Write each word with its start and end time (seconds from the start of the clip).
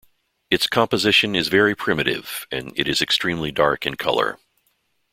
Its 0.49 0.65
composition 0.65 1.35
is 1.35 1.47
very 1.47 1.75
primitive 1.75 2.47
and 2.51 2.73
it 2.75 2.87
is 2.87 3.03
extremely 3.03 3.51
dark 3.51 3.85
in 3.85 3.93
color. 3.93 4.39